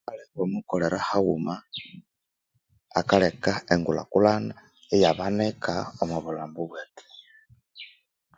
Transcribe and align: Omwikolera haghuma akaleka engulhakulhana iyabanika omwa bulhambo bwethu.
Omwikolera 0.41 0.99
haghuma 1.09 1.55
akaleka 2.99 3.51
engulhakulhana 3.73 4.53
iyabanika 4.95 5.73
omwa 6.01 6.19
bulhambo 6.23 6.61
bwethu. 6.69 7.05